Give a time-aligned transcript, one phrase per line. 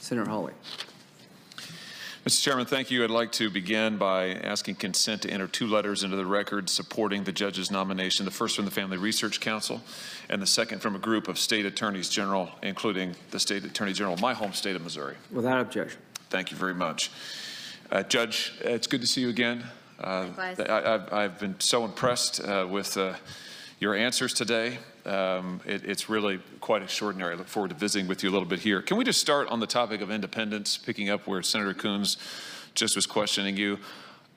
[0.00, 0.52] Senator Hawley.
[2.26, 2.42] Mr.
[2.42, 3.02] Chairman, thank you.
[3.02, 7.24] I'd like to begin by asking consent to enter two letters into the record supporting
[7.24, 8.26] the judge's nomination.
[8.26, 9.80] The first from the Family Research Council,
[10.28, 14.14] and the second from a group of state attorneys general, including the state attorney general
[14.14, 15.16] of my home state of Missouri.
[15.32, 16.00] Without objection.
[16.28, 17.10] Thank you very much.
[17.90, 19.64] Uh, Judge, it's good to see you again.
[19.98, 23.14] Uh, I, I've, I've been so impressed uh, with uh,
[23.78, 24.78] your answers today.
[25.06, 27.34] Um, it, it's really quite extraordinary.
[27.34, 28.82] I look forward to visiting with you a little bit here.
[28.82, 32.16] Can we just start on the topic of independence, picking up where Senator Coons
[32.74, 33.78] just was questioning you?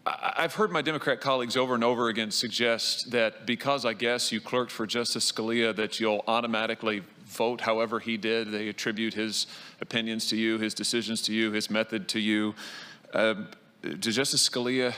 [0.06, 4.32] I- I've heard my Democrat colleagues over and over again suggest that because I guess
[4.32, 8.52] you clerked for Justice Scalia, that you'll automatically vote however he did.
[8.52, 9.48] They attribute his
[9.82, 12.54] opinions to you, his decisions to you, his method to you.
[13.14, 13.48] Um,
[14.00, 14.94] Does Justice Scalia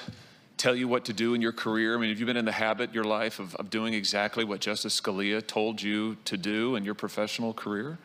[0.57, 1.95] tell you what to do in your career?
[1.95, 4.61] I mean, have you been in the habit your life of, of doing exactly what
[4.61, 7.97] Justice Scalia told you to do in your professional career?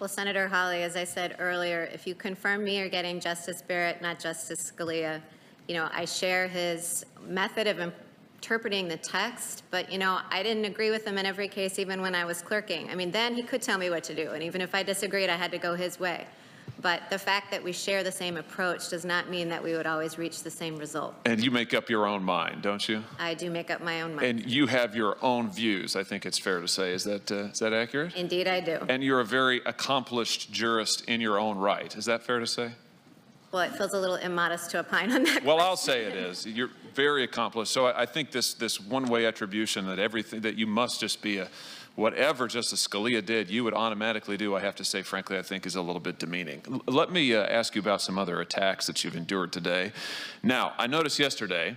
[0.00, 4.02] Well, Senator Hawley, as I said earlier, if you confirm me, you're getting Justice Barrett,
[4.02, 5.20] not Justice Scalia.
[5.68, 7.92] You know, I share his method of
[8.42, 12.00] interpreting the text, but, you know, I didn't agree with him in every case, even
[12.00, 12.90] when I was clerking.
[12.90, 15.30] I mean, then he could tell me what to do, and even if I disagreed,
[15.30, 16.26] I had to go his way.
[16.82, 19.86] But the fact that we share the same approach does not mean that we would
[19.86, 21.14] always reach the same result.
[21.24, 23.04] And you make up your own mind, don't you?
[23.20, 24.26] I do make up my own mind.
[24.26, 26.92] And you have your own views, I think it's fair to say.
[26.92, 28.16] Is that, uh, is that accurate?
[28.16, 28.78] Indeed, I do.
[28.88, 31.94] And you're a very accomplished jurist in your own right.
[31.96, 32.72] Is that fair to say?
[33.52, 36.46] Well, it feels a little immodest to opine on that Well, I'll say it is.
[36.46, 37.70] You're very accomplished.
[37.70, 41.38] So I, I think this, this one-way attribution that everything, that you must just be
[41.38, 41.48] a,
[41.94, 45.66] whatever Justice Scalia did, you would automatically do, I have to say, frankly, I think
[45.66, 46.62] is a little bit demeaning.
[46.70, 49.92] L- let me uh, ask you about some other attacks that you've endured today.
[50.42, 51.76] Now, I noticed yesterday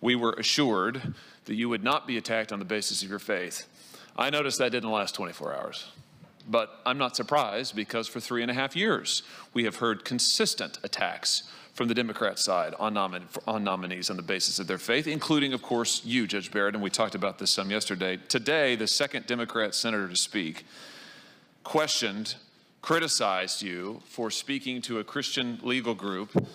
[0.00, 3.66] we were assured that you would not be attacked on the basis of your faith.
[4.16, 5.90] I noticed that didn't last 24 hours.
[6.48, 9.22] But I'm not surprised because for three and a half years,
[9.54, 11.44] we have heard consistent attacks
[11.80, 15.54] from the Democrat side on, nomin- on nominees on the basis of their faith, including,
[15.54, 18.18] of course, you, Judge Barrett, and we talked about this some yesterday.
[18.28, 20.66] Today, the second Democrat senator to speak
[21.64, 22.34] questioned,
[22.82, 26.46] criticized you for speaking to a Christian legal group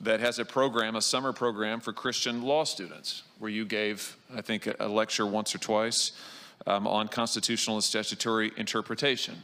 [0.00, 4.42] that has a program, a summer program for Christian law students, where you gave, I
[4.42, 6.12] think, a- lecture once or twice
[6.68, 9.42] um, on constitutional and statutory interpretation.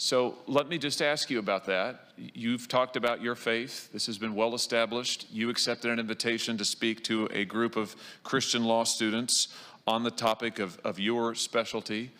[0.00, 2.12] So let me just ask you about that.
[2.16, 3.92] You've talked about your faith.
[3.92, 5.26] This has been well established.
[5.30, 7.94] You accepted an invitation to speak to a group of
[8.24, 9.48] Christian law students
[9.86, 12.12] on the topic of, of your specialty.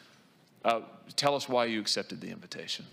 [0.63, 0.83] Uh,
[1.17, 2.85] tell us why you accepted the invitation.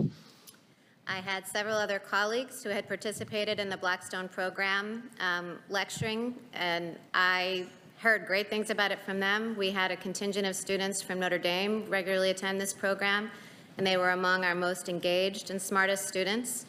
[1.06, 6.96] I had several other colleagues who had participated in the Blackstone program um, lecturing, and
[7.14, 9.53] I heard great things about it from them.
[9.58, 13.30] We had a contingent of students from Notre Dame regularly attend this program,
[13.78, 16.66] and they were among our most engaged and smartest students.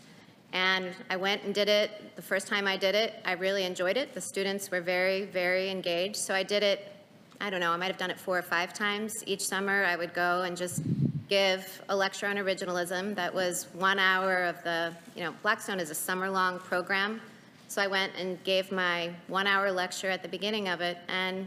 [0.52, 2.16] And I went and did it.
[2.16, 4.14] The first time I did it, I really enjoyed it.
[4.14, 6.16] The students were very, very engaged.
[6.16, 6.92] So I did it,
[7.40, 9.22] I don't know, I might have done it four or five times.
[9.26, 10.82] Each summer, I would go and just
[11.28, 15.90] give a lecture on originalism that was one hour of the, you know, Blackstone is
[15.90, 17.20] a summer-long program.
[17.68, 21.46] So I went and gave my one-hour lecture at the beginning of it, and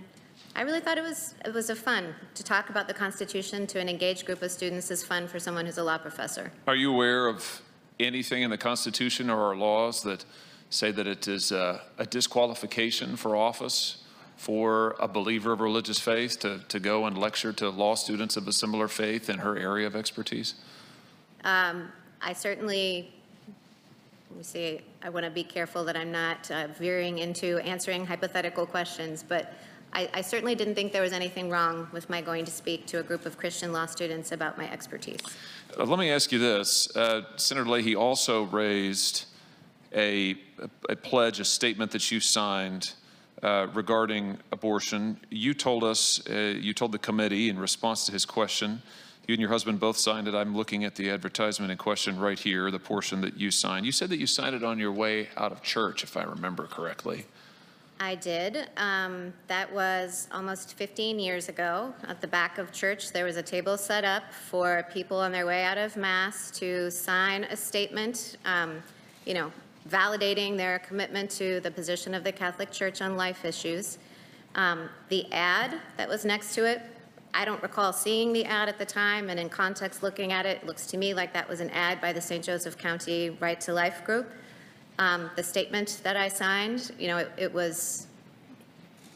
[0.56, 2.14] I really thought it was, it was a fun.
[2.36, 5.66] To talk about the Constitution to an engaged group of students is fun for someone
[5.66, 6.52] who's a law professor.
[6.68, 7.62] Are you aware of
[8.00, 10.26] anything in the Constitution or our laws that
[10.70, 14.04] say that it is a, a disqualification for office
[14.36, 18.48] for a believer of religious faith to, to go and lecture to law students of
[18.48, 20.56] a similar faith in her area of expertise?
[22.24, 23.12] I certainly,
[24.30, 28.06] let me see, I want to be careful that I'm not uh, veering into answering
[28.06, 29.54] hypothetical questions, but
[29.94, 33.00] I, I certainly didn't think there was anything wrong with my going to speak to
[33.00, 35.20] a group of Christian law students about my expertise.
[35.78, 36.96] Uh, Let me ask you this.
[36.96, 39.26] Uh, Senator Leahy also raised
[39.94, 40.38] a,
[40.90, 42.94] a pledge, a statement that you signed
[43.44, 45.20] uh, regarding abortion.
[45.30, 48.82] You told us, uh, you told the committee in response to his question,
[49.28, 50.36] you and your husband both signed it.
[50.36, 53.86] I'm looking at the advertisement in question right here, the portion that you signed.
[53.86, 56.66] You said that you signed it on your way out of church, if I remember
[56.66, 57.26] correctly.
[58.02, 58.68] I did.
[58.78, 61.94] Um, That was almost 15 years ago.
[62.08, 65.46] At the back of church, there was a table set up for people on their
[65.46, 68.82] way out of Mass to sign a statement, um,
[69.26, 69.52] you know,
[69.88, 74.00] validating their commitment to the position of the Catholic Church on life issues.
[74.56, 76.82] Um, The ad that was next to it,
[77.36, 80.58] I don't recall seeing the ad at the time, and in context looking at it,
[80.64, 82.44] it looks to me like that was an ad by the St.
[82.44, 84.34] Joseph County Right to Life Group.
[85.00, 88.08] Um, The statement that I signed, you know, it- it was,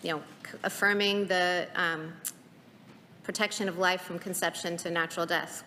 [0.03, 0.23] you know,
[0.63, 2.13] affirming the um,
[3.23, 5.63] protection of life from conception to natural death.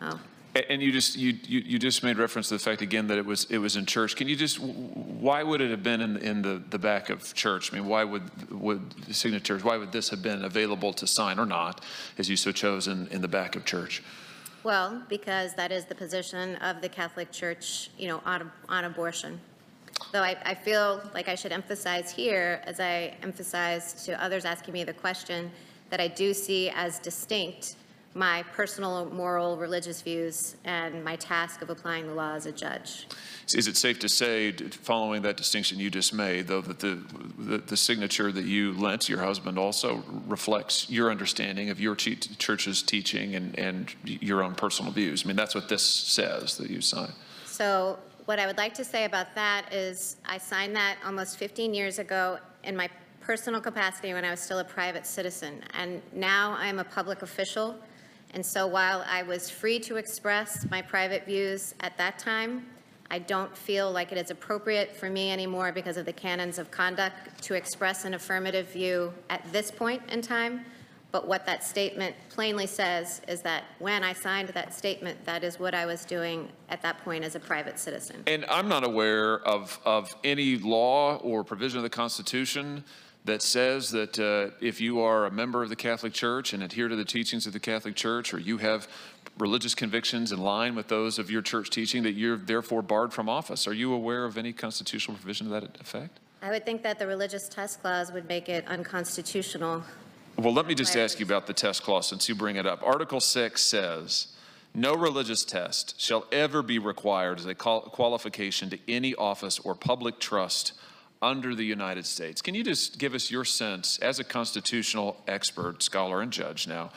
[0.00, 0.20] Oh,
[0.68, 3.24] And you just, you, you, you just made reference to the fact again that it
[3.26, 4.16] was, it was in church.
[4.16, 7.72] Can you just, why would it have been in, in the, the back of church?
[7.72, 11.46] I mean, why would, would signatures, why would this have been available to sign or
[11.46, 11.82] not,
[12.18, 14.02] as you so chose in, in the back of church?
[14.64, 19.40] Well, because that is the position of the Catholic Church, you know, on, on abortion.
[20.12, 24.74] Though I, I feel like I should emphasize here, as I emphasized to others asking
[24.74, 25.50] me the question,
[25.90, 27.76] that I do see as distinct
[28.14, 33.06] my personal, moral, religious views and my task of applying the law as a judge.
[33.54, 36.98] Is it safe to say, following that distinction you just made, though, that the,
[37.38, 41.94] the, the signature that you lent to your husband also reflects your understanding of your
[41.94, 45.24] church's teaching and, and your own personal views?
[45.24, 47.12] I mean, that's what this says that you signed.
[47.46, 51.72] So what I would like to say about that is I signed that almost 15
[51.72, 52.88] years ago in my
[53.20, 55.62] personal capacity when I was still a private citizen.
[55.74, 57.76] And now I'm a public official.
[58.34, 62.66] And so while I was free to express my private views at that time,
[63.10, 66.70] I don't feel like it is appropriate for me anymore because of the canons of
[66.70, 70.66] conduct to express an affirmative view at this point in time.
[71.10, 75.58] But what that statement plainly says is that when I signed that statement, that is
[75.58, 78.24] what I was doing at that point as a private citizen.
[78.26, 82.84] And I'm not aware of, of any law or provision of the Constitution
[83.24, 86.88] that says that uh, if you are a member of the Catholic Church and adhere
[86.88, 88.88] to the teachings of the Catholic Church, or you have
[89.38, 93.28] religious convictions in line with those of your church teaching, that you're therefore barred from
[93.28, 93.66] office.
[93.66, 96.18] Are you aware of any constitutional provision to that effect?
[96.40, 99.82] I would think that the religious test clause would make it unconstitutional.
[100.36, 102.80] Well, let me just ask you about the test clause since you bring it up.
[102.84, 104.28] Article 6 says,
[104.72, 110.20] "No religious test shall ever be required as a qualification to any office or public
[110.20, 110.74] trust
[111.20, 115.82] under the United States." Can you just give us your sense, as a constitutional expert,
[115.82, 116.90] scholar, and judge now,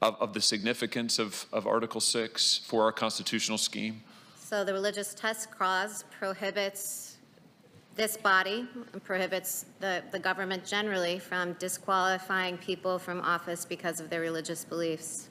[0.00, 4.02] of, of the significance of, of Article 6 for our constitutional scheme?
[4.38, 7.16] So the religious test clause prohibits
[7.96, 8.66] this body,
[9.04, 15.27] prohibits the, the government generally from disqualifying people from office because of their religious beliefs.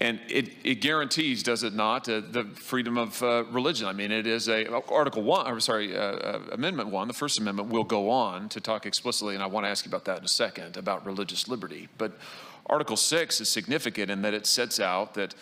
[0.00, 3.86] And it, it guarantees, does it not, uh, the freedom of uh, religion?
[3.86, 7.38] I mean, it is a, Article 1, or sorry, uh, uh, Amendment 1, the First
[7.38, 10.18] Amendment will go on to talk explicitly, and I want to ask you about that
[10.18, 11.88] in a second, about religious liberty.
[11.96, 12.18] But
[12.66, 15.34] Article 6 is significant in that it sets out that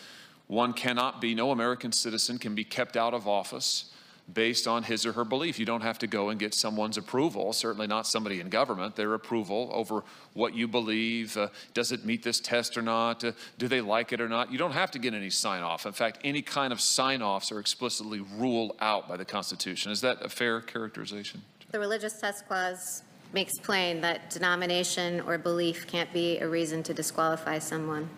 [0.49, 3.92] one cannot be, no American citizen can be kept out of office
[4.33, 5.59] based on his or her belief.
[5.59, 9.15] You don't have to go and get someone's approval, certainly not somebody in government, their
[9.15, 10.05] approval over
[10.35, 11.37] what you believe.
[11.37, 13.25] Uh, does it meet this test or not?
[13.25, 14.53] Uh, do they like it or not?
[14.53, 15.87] You don't have to get any sign off.
[15.87, 19.91] In fact, any kind of sign offs are explicitly ruled out by the Constitution.
[19.93, 21.43] Is that a fair characterization?
[21.71, 23.03] The religious test clause
[23.33, 28.09] makes plain that denomination or belief can't be a reason to disqualify someone.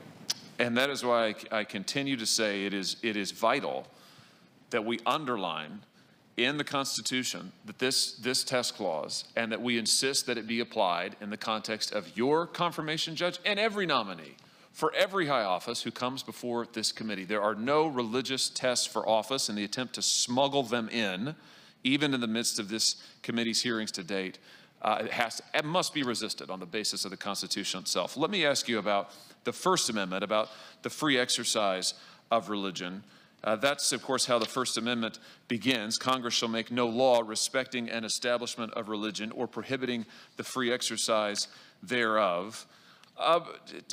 [0.58, 3.86] And that is why I, I continue to say it is, it is vital
[4.70, 5.80] that we underline
[6.36, 10.60] in the Constitution that this, this test clause and that we insist that it be
[10.60, 14.36] applied in the context of your confirmation judge and every nominee
[14.72, 17.24] for every high office who comes before this committee.
[17.24, 21.36] There are no religious tests for office and the attempt to smuggle them in,
[21.84, 24.38] even in the midst of this committee's hearings to date.
[24.82, 28.16] Uh, it, has, it must be resisted on the basis of the Constitution itself.
[28.16, 29.10] Let me ask you about
[29.44, 30.50] the First Amendment, about
[30.82, 31.94] the free exercise
[32.32, 33.04] of religion.
[33.44, 35.18] Uh, that's, of course, how the First Amendment
[35.48, 35.98] begins.
[35.98, 40.06] Congress shall make no law respecting an establishment of religion or prohibiting
[40.38, 41.48] the free exercise
[41.82, 42.66] thereof.
[43.18, 43.40] Uh,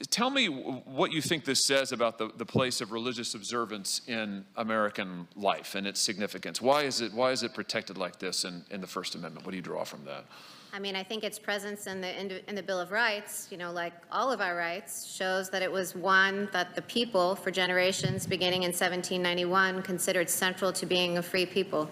[0.10, 4.46] tell me what you think this says about the, the place of religious observance in
[4.56, 6.62] American life and its significance.
[6.62, 9.46] Why is it, why is it protected like this in, in the First Amendment?
[9.46, 10.26] What do you draw from that?
[10.74, 13.72] I mean, I think its presence in the, in the Bill of Rights, you know,
[13.74, 18.26] like all of our rights, shows that it was one that the people, for generations
[18.26, 21.90] beginning in 1791, considered central to being a free people.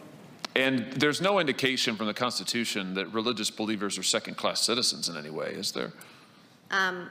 [0.55, 5.17] And there's no indication from the Constitution that religious believers are second class citizens in
[5.17, 5.91] any way, is there?
[6.71, 7.09] Um,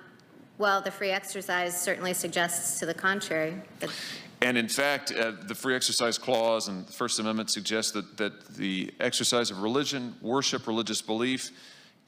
[0.59, 3.55] Well, the free exercise certainly suggests to the contrary.
[4.43, 8.57] And in fact, uh, the free exercise clause and the First Amendment suggests that, that
[8.57, 11.53] the exercise of religion, worship, religious belief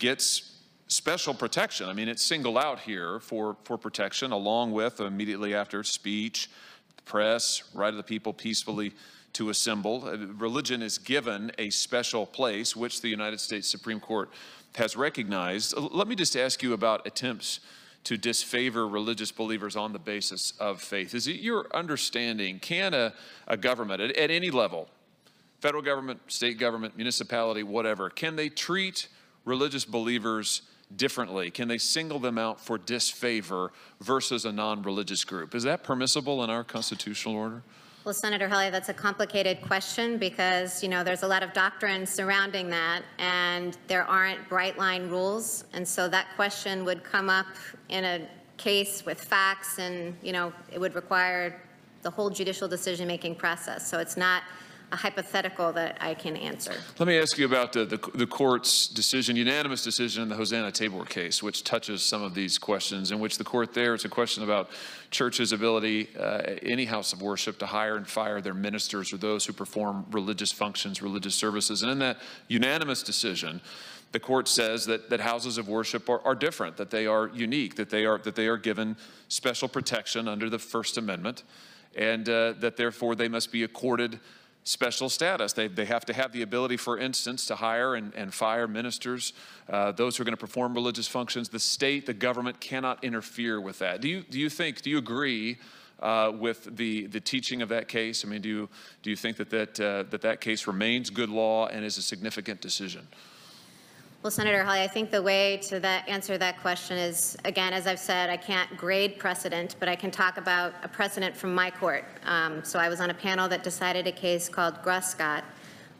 [0.00, 1.88] gets special protection.
[1.88, 6.50] I mean, it's singled out here for, for protection, along with immediately after speech,
[7.04, 8.92] press, right of the people peacefully
[9.34, 10.04] to assemble.
[10.06, 14.30] Uh, Religion is given a special place, which the United States Supreme Court
[14.74, 15.76] has recognized.
[15.76, 17.60] Uh, Let me just ask you about attempts
[18.04, 21.14] to disfavor religious believers on the basis of faith.
[21.14, 23.12] Is it your understanding, can a,
[23.46, 24.88] a government at, at any level,
[25.60, 29.08] federal government, state government, municipality, whatever, can they treat
[29.44, 30.62] religious believers
[30.94, 31.50] differently?
[31.50, 35.54] Can they single them out for disfavor versus a non religious group?
[35.54, 37.62] Is that permissible in our constitutional order?
[38.02, 42.06] Well, Senator Hawley, that's a complicated question because, you know, there's a lot of doctrine
[42.06, 45.64] surrounding that, and there aren't bright line rules.
[45.74, 47.44] And so that question would come up
[47.90, 48.26] in a
[48.56, 51.60] case with facts, and, you know, it would require
[52.00, 53.86] the whole judicial decision-making process.
[53.90, 54.44] So it's not
[54.92, 56.74] a hypothetical that I can answer.
[56.98, 60.72] Let me ask you about the, the, the court's decision, unanimous decision in the Hosanna
[60.72, 64.08] Tabor case, which touches some of these questions, in which the court there, it's a
[64.08, 64.70] question about
[65.10, 69.46] churches' ability, uh, any house of worship, to hire and fire their ministers or those
[69.46, 71.82] who perform religious functions, religious services.
[71.82, 72.18] And in that
[72.48, 73.60] unanimous decision,
[74.12, 77.76] the court says that, that houses of worship are, are different, that they are unique,
[77.76, 78.96] that they are, that they are given
[79.28, 81.44] special protection under the First Amendment,
[81.96, 84.18] and uh, that therefore they must be accorded
[84.64, 85.52] special status.
[85.52, 89.32] They, they have to have the ability, for instance, to hire and, and fire ministers,
[89.68, 91.48] uh, those who are going to perform religious functions.
[91.48, 94.00] The state, the government cannot interfere with that.
[94.00, 95.58] Do you, do you think, do you agree
[96.00, 98.24] uh, with the, the teaching of that case?
[98.24, 98.68] I mean, do you,
[99.02, 102.02] do you think that that, uh, that that case remains good law and is a
[102.02, 103.06] significant decision?
[104.22, 107.86] Well, Senator Hawley, I think the way to that, answer that question is, again, as
[107.86, 111.70] I've said, I can't grade precedent, but I can talk about a precedent from my
[111.70, 112.04] court.
[112.26, 115.42] Um, so I was on a panel that decided a case called Grussgott,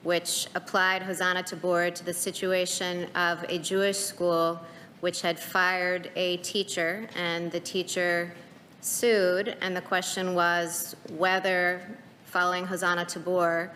[0.02, 4.60] which applied Hosanna Tabor to the situation of a Jewish school
[5.00, 8.34] which had fired a teacher, and the teacher
[8.82, 11.80] sued, and the question was whether,
[12.26, 13.72] following Hosanna Tabor,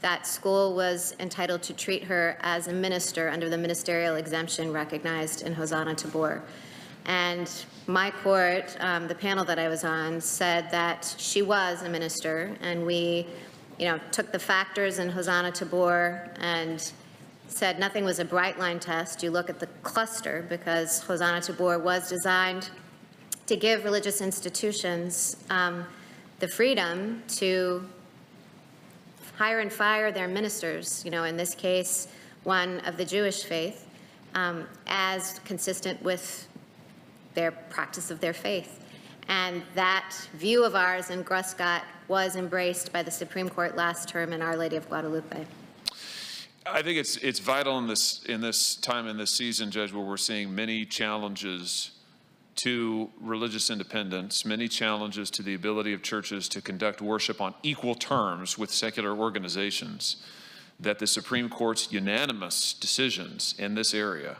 [0.00, 5.42] that school was entitled to treat her as a minister under the ministerial exemption recognized
[5.42, 6.42] in Hosanna Tabor.
[7.06, 7.50] And
[7.86, 12.54] my court, um, the panel that I was on, said that she was a minister,
[12.60, 13.26] and we,
[13.78, 16.92] you know, took the factors in Hosanna Tabor and
[17.48, 19.22] said nothing was a bright line test.
[19.22, 22.70] You look at the cluster because Hosanna Tabor was designed
[23.46, 25.86] to give religious institutions um,
[26.40, 27.82] the freedom to
[29.38, 32.08] hire and fire their ministers, you know, in this case,
[32.42, 33.86] one of the Jewish faith,
[34.34, 36.48] um, as consistent with
[37.34, 38.84] their practice of their faith.
[39.28, 44.32] And that view of ours in Grussgott was embraced by the Supreme Court last term
[44.32, 45.46] in Our Lady of Guadalupe.
[46.66, 50.04] I think it's it's vital in this in this time in this season, Judge, where
[50.04, 51.92] we're seeing many challenges
[52.58, 57.94] to religious independence, many challenges to the ability of churches to conduct worship on equal
[57.94, 60.16] terms with secular organizations,
[60.80, 64.38] that the Supreme Court's unanimous decisions in this area,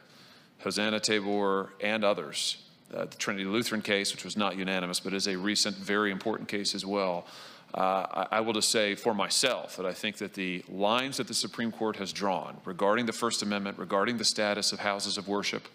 [0.61, 5.29] Hosanna Tabor and others, uh, the Trinity Lutheran case, which was not unanimous, but is
[5.29, 7.25] a recent, very important case as well.
[7.73, 11.29] Uh, I, I will just say for myself that I think that the lines that
[11.29, 15.29] the Supreme Court has drawn regarding the First Amendment, regarding the status of houses of
[15.29, 15.69] worship,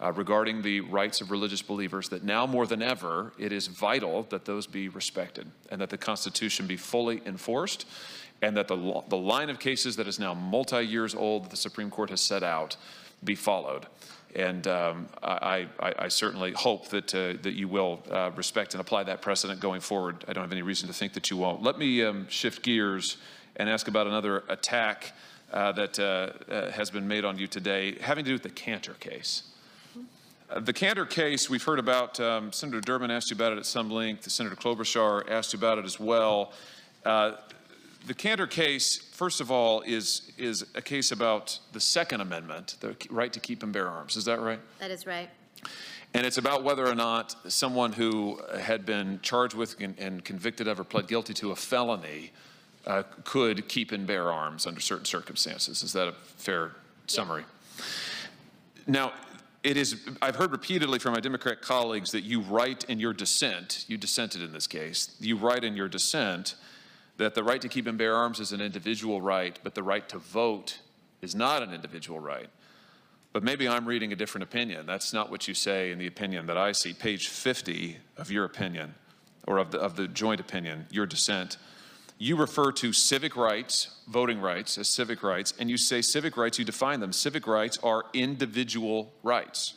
[0.00, 4.24] uh, regarding the rights of religious believers, that now more than ever, it is vital
[4.30, 7.86] that those be respected and that the Constitution be fully enforced
[8.42, 11.56] and that the, the line of cases that is now multi years old that the
[11.56, 12.76] Supreme Court has set out
[13.24, 13.86] be followed.
[14.36, 18.80] And um, I, I, I, certainly hope that, uh, that you will uh, respect and
[18.80, 20.24] apply that precedent going forward.
[20.28, 21.62] I don't have any reason to think that you won't.
[21.62, 23.16] Let me um, shift gears
[23.56, 25.12] and ask about another attack
[25.52, 28.50] uh, that uh, uh, has been made on you today, having to do with the
[28.50, 29.44] Kanter case.
[30.50, 33.66] Uh, the Kanter case, we've heard about, um, Senator Durbin asked you about it at
[33.66, 36.52] some length, Senator Klobuchar asked you about it as well.
[37.04, 37.32] Uh,
[38.06, 42.96] the Kanter case, first of all, is, is a case about the Second Amendment, the
[43.10, 44.16] right to keep and bear arms.
[44.16, 44.60] Is that right?
[44.78, 45.28] That is right.
[46.14, 50.66] And it's about whether or not someone who had been charged with and, and convicted
[50.66, 52.32] of or pled guilty to a felony
[52.86, 55.82] uh, could keep and bear arms under certain circumstances.
[55.82, 56.72] Is that a fair
[57.06, 57.44] summary?
[57.76, 57.84] Yeah.
[58.86, 59.12] Now,
[59.68, 63.84] it is, I've heard repeatedly from my Democrat colleagues that you write in your dissent,
[63.86, 66.54] you dissented in this case, you write in your dissent
[67.18, 70.08] that the right to keep and bear arms is an individual right, but the right
[70.08, 70.78] to vote
[71.20, 72.48] is not an individual right.
[73.34, 74.86] But maybe I'm reading a different opinion.
[74.86, 76.94] That's not what you say in the opinion that I see.
[76.94, 78.94] Page 50 of your opinion,
[79.46, 81.58] or of the, of the joint opinion, your dissent
[82.18, 86.58] you refer to civic rights, voting rights, as civic rights, and you say civic rights,
[86.58, 87.12] you define them.
[87.12, 89.74] Civic rights are individual rights.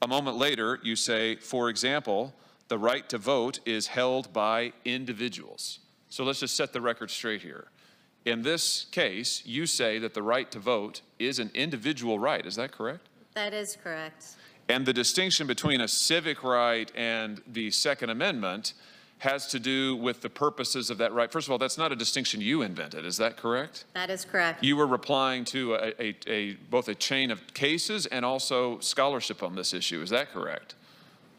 [0.00, 2.32] A moment later, you say, for example,
[2.68, 5.80] the right to vote is held by individuals.
[6.08, 7.68] So let's just set the record straight here.
[8.24, 12.44] In this case, you say that the right to vote is an individual right.
[12.44, 13.08] Is that correct?
[13.34, 14.36] That is correct.
[14.68, 18.74] And the distinction between a civic right and the Second Amendment
[19.18, 21.32] has to do with the purposes of that right.
[21.32, 23.84] First of all, that's not a distinction you invented, is that correct?
[23.94, 24.62] That is correct.
[24.62, 29.42] You were replying to a, a, a, both a chain of cases and also scholarship
[29.42, 30.74] on this issue, is that correct?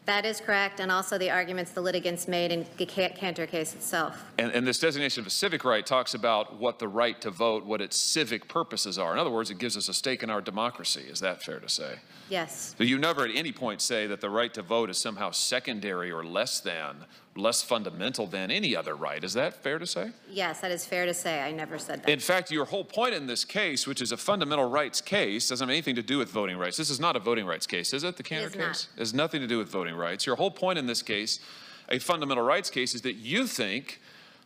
[0.06, 4.24] That is correct, and also the arguments the litigants made in the Kanter case itself.
[4.38, 7.66] And, and this designation of a civic right talks about what the right to vote,
[7.66, 9.12] what its civic purposes are.
[9.12, 11.02] In other words, it gives us a stake in our democracy.
[11.10, 11.96] Is that fair to say?
[12.30, 15.30] Yes, So you never at any point say that the right to vote is somehow
[15.30, 17.04] secondary or less than,
[17.38, 19.22] less fundamental than any other right.
[19.22, 20.10] Is that fair to say?
[20.30, 21.40] yes, that is fair to say.
[21.40, 22.10] I never said that.
[22.10, 25.66] In fact, your whole point in this case, which is a fundamental rights case, doesn't
[25.66, 26.76] have anything to do with voting rights.
[26.76, 28.16] This is not a voting rights case, is it?
[28.16, 28.68] The Kanter is not.
[28.68, 28.88] case?
[28.96, 30.26] It has nothing to do with voting rights.
[30.26, 31.40] Your whole point in this case,
[31.88, 34.00] a fundamental rights case, is that you think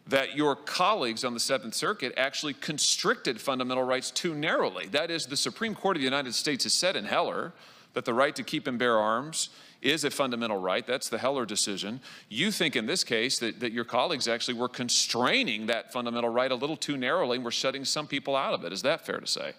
[0.06, 4.86] that your colleagues on the Seventh Circuit actually constricted fundamental rights too narrowly.
[4.88, 7.52] That is, the Supreme Court of the United States has said in Heller
[7.94, 9.50] that the right to keep and bear arms
[9.82, 10.86] is a fundamental right.
[10.86, 12.00] That's the Heller decision.
[12.28, 16.50] You think in this case that, that your colleagues actually were constraining that fundamental right
[16.50, 18.72] a little too narrowly and were shutting some people out of it.
[18.72, 19.52] Is that fair to say?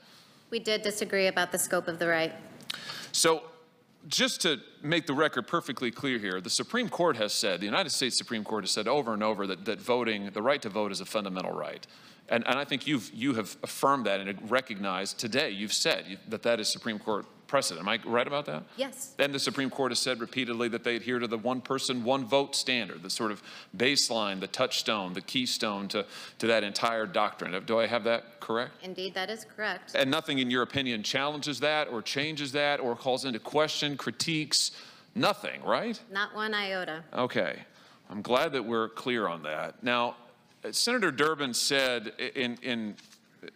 [0.49, 2.33] We did disagree about the scope of the right.
[3.11, 3.43] So,
[4.07, 7.89] just to make the record perfectly clear here, the Supreme Court has said, the United
[7.91, 10.91] States Supreme Court has said over and over that, that voting, the right to vote
[10.91, 11.87] is a fundamental right.
[12.27, 16.43] And, and I think you've, you have affirmed that and recognized today, you've said that
[16.43, 17.85] that is Supreme Court precedent.
[17.85, 18.63] Am I right about that?
[18.77, 22.03] Yes, And the Supreme Court has said repeatedly that they adhere to the one person,
[22.03, 23.43] one vote standard, the sort of
[23.77, 26.03] baseline, the touchstone, the keystone to,
[26.39, 27.63] to that entire doctrine.
[27.63, 28.71] Do I have that correct?
[28.81, 29.93] indeed, that is correct.
[29.93, 34.71] And nothing in your opinion challenges that or changes that or calls into question, critiques,
[35.13, 36.01] nothing, right?
[36.11, 37.03] Not one iota.
[37.13, 37.59] Okay.
[38.09, 39.83] I'm glad that we're clear on that.
[39.83, 40.15] Now,
[40.71, 42.95] Senator Durbin said in, in,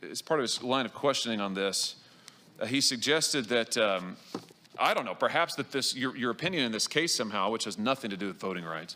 [0.08, 1.96] as part of his line of questioning on this,
[2.60, 4.18] uh, he suggested that, um,
[4.80, 7.78] I don't know, perhaps that this, your, your opinion in this case somehow, which has
[7.78, 8.96] nothing to do with voting rights,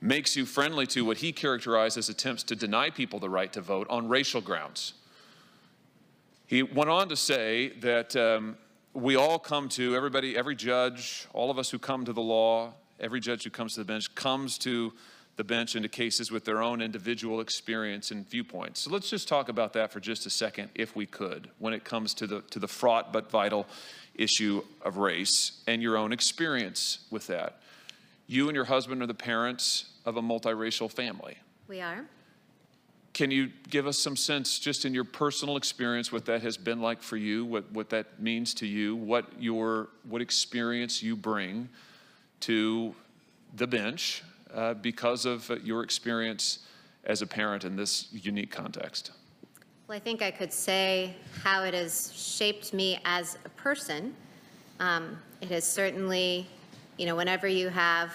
[0.00, 3.60] makes you friendly to what he characterized as attempts to deny people the right to
[3.60, 4.94] vote on racial grounds.
[6.46, 8.56] He went on to say that um,
[8.92, 12.74] we all come to, everybody, every judge, all of us who come to the law,
[13.00, 14.92] every judge who comes to the bench comes to
[15.36, 18.80] the bench into cases with their own individual experience and viewpoints.
[18.80, 21.84] So let's just talk about that for just a second, if we could, when it
[21.84, 23.66] comes to the, to the fraught but vital
[24.14, 27.60] issue of race and your own experience with that.
[28.26, 31.36] You and your husband are the parents of a multiracial family.
[31.66, 32.04] We are.
[33.12, 36.80] Can you give us some sense, just in your personal experience, what that has been
[36.80, 41.68] like for you, what, what that means to you, what your what experience you bring
[42.40, 42.94] to
[43.54, 44.22] the bench
[44.54, 46.60] uh, because of uh, your experience
[47.04, 49.10] as a parent in this unique context?
[49.86, 54.14] Well, I think I could say how it has shaped me as a person.
[54.80, 56.46] Um, It has certainly,
[56.96, 58.12] you know, whenever you have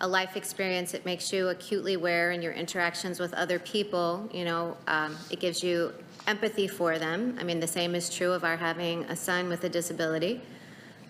[0.00, 4.44] a life experience, it makes you acutely aware in your interactions with other people, you
[4.44, 5.92] know, um, it gives you
[6.26, 7.36] empathy for them.
[7.40, 10.40] I mean, the same is true of our having a son with a disability.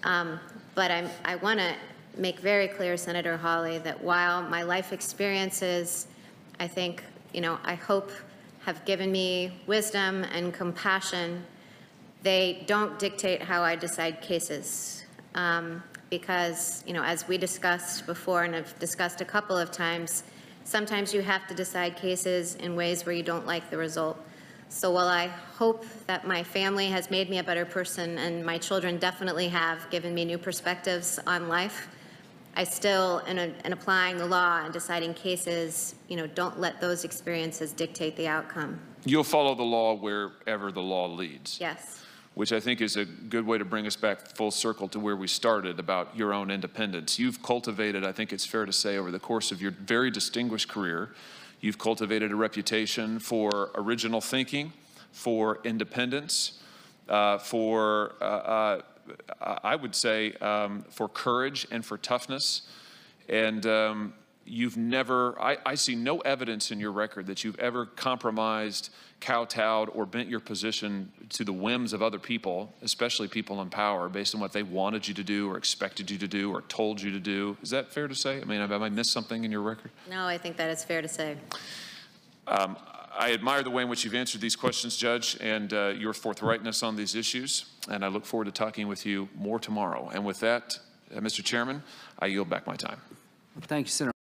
[0.04, 0.38] Um,
[0.74, 1.74] But I'm, I want to
[2.16, 6.06] make very clear, Senator Hawley, that while my life experiences,
[6.58, 7.02] I think,
[7.32, 8.10] you know, I hope
[8.64, 11.44] have given me wisdom and compassion,
[12.22, 15.04] they don't dictate how I decide cases.
[15.34, 20.22] Um, Because, you know, as we discussed before and have discussed a couple of times,
[20.62, 24.16] sometimes you have to decide cases in ways where you don't like the result.
[24.68, 25.26] So while I
[25.58, 29.90] hope that my family has made me a better person, and my children definitely have
[29.90, 31.88] given me new perspectives on life,
[32.56, 36.80] I still, in, a- in applying the law and deciding cases, you know, don't let
[36.80, 38.80] those experiences dictate the outcome.
[39.04, 41.60] You'll follow the law wherever the law leads.
[41.60, 42.02] Yes,
[42.34, 45.16] which I think is a good way to bring us back full circle to where
[45.16, 47.18] we started about your own independence.
[47.18, 50.68] You've cultivated, I think it's fair to say, over the course of your very distinguished
[50.68, 51.14] career,
[51.60, 54.72] you've cultivated a reputation for original thinking,
[55.12, 56.58] for independence,
[57.08, 58.82] uh, for, uh, uh,
[59.40, 62.62] I would say, um, for courage and for toughness.
[63.28, 64.14] And um,
[64.44, 68.90] you've never, I, I see no evidence in your record that you've ever compromised,
[69.20, 74.08] kowtowed, or bent your position to the whims of other people, especially people in power,
[74.08, 77.00] based on what they wanted you to do or expected you to do or told
[77.00, 77.56] you to do.
[77.62, 78.40] Is that fair to say?
[78.40, 79.90] I mean, have I missed something in your record?
[80.08, 81.36] no, I think that is fair to say.
[83.18, 86.82] I admire the way in which you've answered these questions, Judge, and uh, your forthrightness
[86.82, 90.10] on these issues, and I look forward to talking with you more tomorrow.
[90.12, 90.78] And with that,
[91.14, 91.42] uh, Mr.
[91.42, 91.82] Chairman,
[92.18, 93.00] I yield back my time.
[93.60, 94.15] Thank you, Senator.